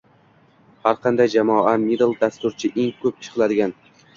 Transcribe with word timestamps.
Har 0.85 0.97
qanday 1.03 1.29
jamoada 1.35 1.75
middle 1.83 2.09
dasturchi 2.25 2.73
eng 2.85 2.91
ko’p 3.05 3.25
ish 3.25 3.35
qiladigan 3.37 3.79